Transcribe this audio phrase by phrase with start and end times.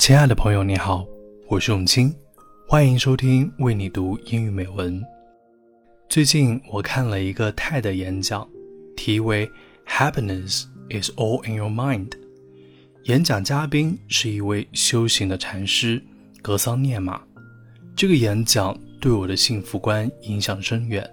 [0.00, 1.06] 亲爱的朋友，你好，
[1.46, 2.10] 我是永清，
[2.66, 4.98] 欢迎收听为你读英语美文。
[6.08, 8.48] 最近我看了一个泰的演讲，
[8.96, 9.46] 题为
[9.86, 12.12] “Happiness is all in your mind”。
[13.04, 16.02] 演讲嘉宾是一位修行的禅师
[16.40, 17.20] 格桑涅玛。
[17.94, 21.08] 这个演讲对我的幸福观影响深远，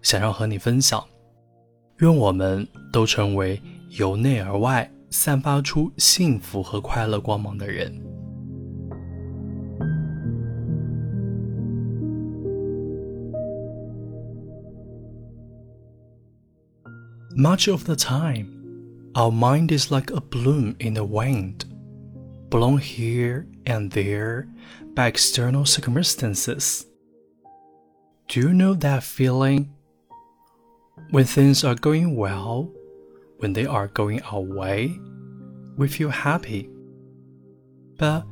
[0.00, 1.04] 想要和你分享。
[1.98, 3.60] 愿我们都成为
[3.90, 7.94] 由内而外散发出幸福和快乐光芒的人。
[17.34, 21.64] Much of the time, our mind is like a bloom in the wind,
[22.50, 24.46] blown here and there
[24.92, 26.84] by external circumstances.
[28.28, 29.72] Do you know that feeling?
[31.08, 32.70] When things are going well,
[33.38, 34.98] when they are going our way,
[35.78, 36.68] we feel happy.
[37.96, 38.26] But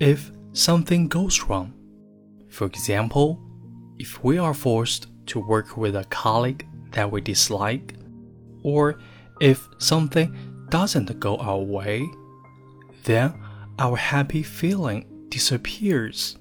[0.00, 1.72] if something goes wrong,
[2.48, 3.40] for example,
[4.00, 7.94] if we are forced to work with a colleague that we dislike,
[8.62, 8.98] or
[9.40, 12.06] if something doesn't go our way,
[13.04, 13.34] then
[13.78, 16.36] our happy feeling disappears.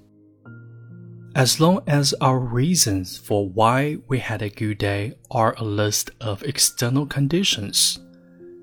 [1.36, 6.12] As long as our reasons for why we had a good day are a list
[6.20, 8.00] of external conditions,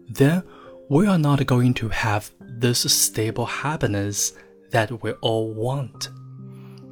[0.08, 0.42] then
[0.88, 4.32] we are not going to have this stable happiness
[4.70, 6.10] that we all want.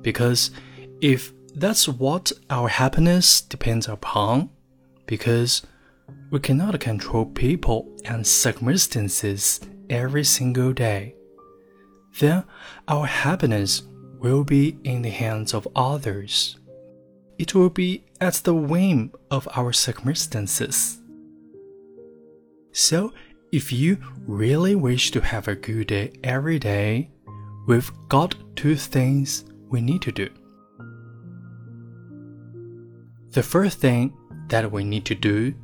[0.01, 0.53] Because
[1.01, 4.51] if that's what our happiness depends upon,
[5.07, 5.63] because
[6.35, 11.15] we cannot control people and circumstances every single day,
[12.19, 12.43] then
[12.89, 13.85] our happiness
[14.19, 16.59] will be in the hands of others.
[17.39, 20.99] It will be at the whim of our circumstances.
[22.73, 23.13] So,
[23.53, 27.13] if you really wish to have a good day every day,
[27.69, 30.29] we've got two things we need to do.
[33.31, 34.13] The first thing
[34.49, 35.55] that we need to do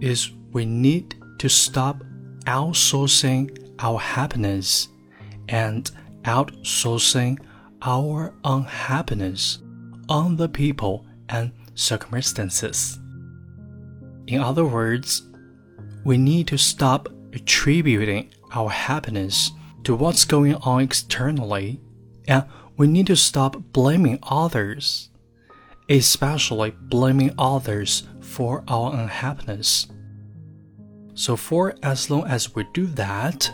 [0.00, 2.02] is we need to stop
[2.44, 4.88] outsourcing our happiness
[5.48, 5.90] and
[6.22, 7.38] outsourcing
[7.82, 9.58] our unhappiness
[10.08, 12.98] on the people and circumstances.
[14.26, 15.22] In other words,
[16.04, 19.50] we need to stop attributing our happiness
[19.84, 21.80] to what's going on externally,
[22.26, 22.44] and
[22.76, 25.10] we need to stop blaming others,
[25.88, 29.86] especially blaming others for our unhappiness.
[31.14, 33.50] So, for as long as we do that,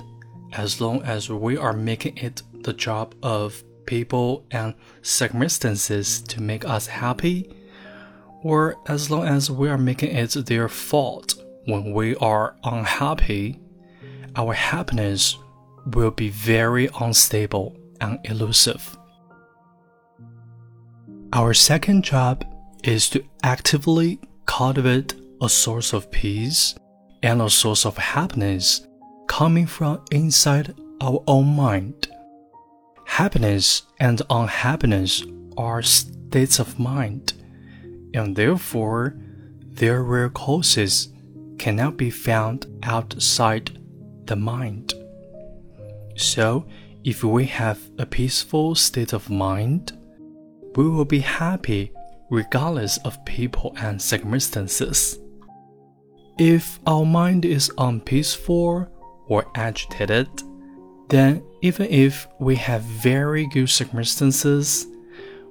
[0.53, 6.65] as long as we are making it the job of people and circumstances to make
[6.65, 7.51] us happy,
[8.43, 11.35] or as long as we are making it their fault
[11.67, 13.61] when we are unhappy,
[14.35, 15.37] our happiness
[15.95, 18.99] will be very unstable and elusive.
[21.33, 22.45] Our second job
[22.85, 26.75] is to actively cultivate a source of peace
[27.23, 28.87] and a source of happiness
[29.27, 32.09] coming from inside our own mind.
[33.07, 35.25] Happiness and unhappiness
[35.57, 37.33] are states of mind,
[38.15, 39.17] and therefore
[39.61, 41.09] their real causes
[41.59, 43.79] cannot be found outside
[44.27, 44.95] the mind.
[46.17, 46.67] So,
[47.05, 49.93] if we have a peaceful state of mind,
[50.77, 51.93] we will be happy
[52.31, 55.19] regardless of people and circumstances.
[56.39, 58.89] If our mind is unpeaceful
[59.27, 60.29] or agitated,
[61.09, 64.87] then even if we have very good circumstances,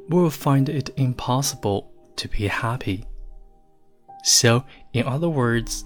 [0.10, 3.06] we will find it impossible to be happy.
[4.24, 5.86] So, in other words,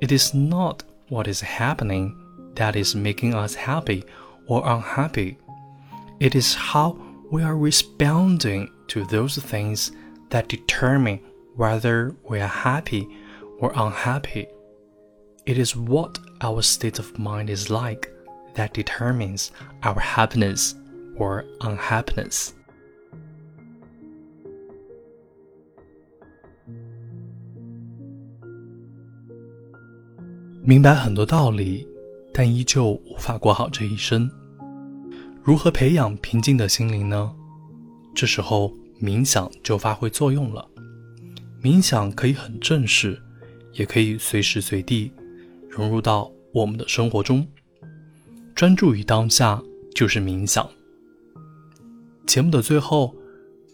[0.00, 2.16] it is not what is happening
[2.56, 4.04] that is making us happy
[4.48, 5.38] or unhappy.
[6.20, 6.98] It is how
[7.31, 9.91] we are responding to those things
[10.29, 11.19] that determine
[11.55, 13.07] whether we are happy
[13.59, 14.47] or unhappy.
[15.45, 18.11] It is what our state of mind is like
[18.55, 19.51] that determines
[19.83, 20.75] our happiness
[21.17, 22.53] or unhappiness.
[30.63, 31.87] 明白很多道理，
[32.31, 34.29] 但依旧无法过好这一生。
[35.46, 37.32] 如何培养平静的心灵呢？
[38.16, 40.68] 这时候冥想就发挥作用了。
[41.62, 43.22] 冥想可以很正式，
[43.72, 45.12] 也可以随时随地
[45.70, 47.46] 融入到我们的生活中。
[48.56, 49.62] 专注于当下
[49.94, 50.68] 就是冥想。
[52.26, 53.14] 节目的最后，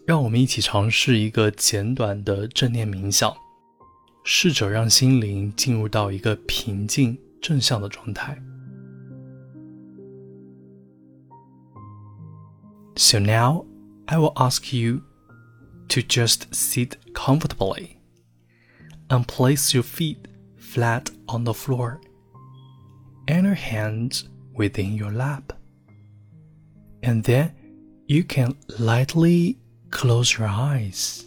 [0.05, 3.35] 让我们一起尝试一个简短的正念冥想，
[4.23, 8.39] 试着让心灵进入到一个平静、正向的状态。
[12.95, 13.65] So now
[14.07, 15.03] I will ask you
[15.89, 17.99] to just sit comfortably
[19.09, 22.01] and place your feet flat on the floor
[23.27, 25.53] and your hands within your lap.
[27.01, 27.53] And then
[28.07, 29.59] you can lightly
[29.89, 31.25] close your eyes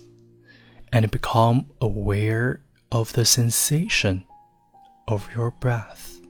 [0.93, 4.25] and become aware of the sensation
[5.09, 6.21] of your breath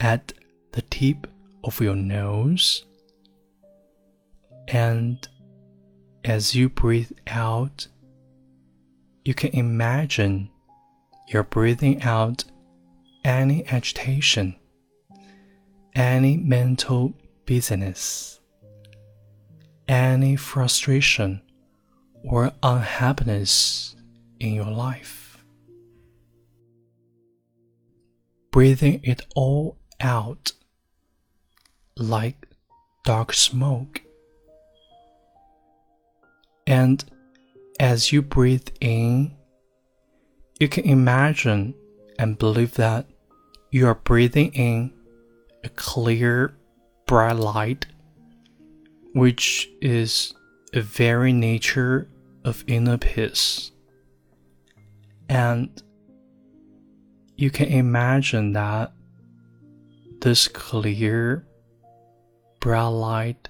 [0.00, 0.32] at
[0.72, 1.26] the tip
[1.64, 2.84] of your nose.
[4.72, 5.28] And
[6.24, 7.86] as you breathe out,
[9.22, 10.48] you can imagine
[11.28, 12.44] you're breathing out
[13.22, 14.56] any agitation,
[15.94, 17.12] any mental
[17.44, 18.40] busyness,
[19.88, 21.42] any frustration
[22.24, 23.94] or unhappiness
[24.40, 25.44] in your life.
[28.50, 30.52] Breathing it all out
[31.94, 32.48] like
[33.04, 34.00] dark smoke.
[36.66, 37.04] And
[37.80, 39.34] as you breathe in,
[40.60, 41.74] you can imagine
[42.18, 43.06] and believe that
[43.70, 44.92] you are breathing in
[45.64, 46.54] a clear,
[47.06, 47.86] bright light,
[49.14, 50.34] which is
[50.74, 52.08] a very nature
[52.44, 53.72] of inner peace.
[55.28, 55.82] And
[57.36, 58.92] you can imagine that
[60.20, 61.46] this clear,
[62.60, 63.48] bright light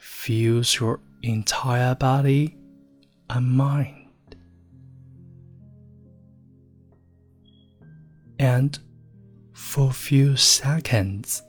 [0.00, 2.56] fills your entire body
[3.30, 4.36] and mind.
[8.38, 8.78] And
[9.52, 11.42] for few seconds,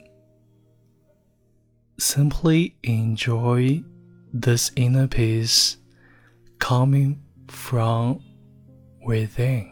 [1.98, 3.82] simply enjoy
[4.32, 5.76] this inner peace
[6.58, 8.20] coming from
[9.04, 9.70] within.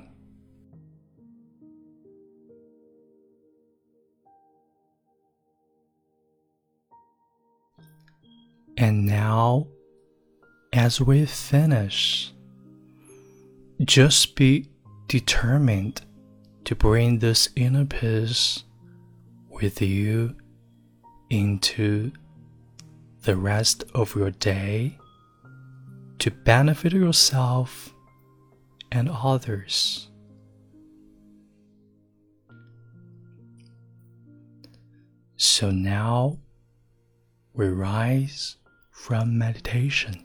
[8.78, 9.68] And now,
[10.72, 12.32] as we finish,
[13.82, 14.68] just be
[15.06, 16.02] determined
[16.64, 18.64] to bring this inner peace
[19.50, 20.34] with you
[21.28, 22.12] into
[23.22, 24.98] the rest of your day
[26.18, 27.92] to benefit yourself
[28.90, 30.08] and others.
[35.36, 36.38] So now
[37.52, 38.56] we rise
[38.92, 40.24] from meditation.